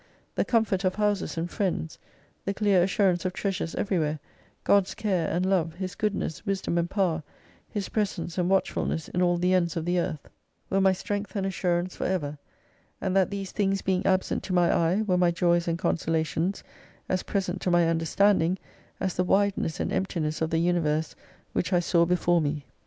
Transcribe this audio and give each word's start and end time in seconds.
The 0.33 0.43
comfort 0.43 0.83
of 0.83 0.95
houses 0.95 1.37
and 1.37 1.47
friends, 1.47 1.99
the 2.43 2.55
clear 2.55 2.81
assurance 2.81 3.23
of 3.23 3.33
treasures 3.33 3.75
everywhere, 3.75 4.17
God's 4.63 4.95
care 4.95 5.29
and 5.29 5.45
love, 5.45 5.75
His 5.75 5.93
good 5.93 6.15
ness, 6.15 6.43
wisdom, 6.43 6.79
and 6.79 6.89
power, 6.89 7.21
His 7.69 7.87
presence 7.89 8.39
and 8.39 8.49
watchful 8.49 8.87
ness 8.87 9.09
in 9.09 9.21
all 9.21 9.37
the 9.37 9.53
ends 9.53 9.77
of 9.77 9.85
the 9.85 9.99
earth, 9.99 10.27
were 10.71 10.81
my 10.81 10.91
strength 10.91 11.35
and 11.35 11.45
175 11.45 11.49
assurance 11.49 11.95
for 11.95 12.05
ever: 12.11 12.39
and 12.99 13.15
that 13.15 13.29
these 13.29 13.51
things 13.51 13.83
being 13.83 14.03
absent 14.03 14.41
to 14.41 14.53
my 14.53 14.73
eye, 14.75 15.03
were 15.03 15.19
my 15.19 15.29
joys 15.29 15.67
and 15.67 15.77
consolations, 15.77 16.63
as 17.07 17.21
present 17.21 17.61
to 17.61 17.69
my 17.69 17.87
understanding 17.87 18.57
as 18.99 19.13
the 19.15 19.23
wideness 19.23 19.79
and 19.79 19.93
emptiness 19.93 20.41
of 20.41 20.49
the 20.49 20.57
Universe 20.57 21.15
which 21.53 21.71
I 21.71 21.79
saw 21.79 22.05
before 22.05 22.41
me. 22.41 22.65